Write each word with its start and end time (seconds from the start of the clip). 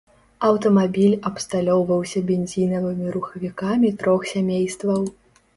Аўтамабіль 0.47 1.17
абсталёўваўся 1.31 2.23
бензінавымі 2.31 3.13
рухавікамі 3.19 3.95
трох 4.03 4.21
сямействаў. 4.35 5.01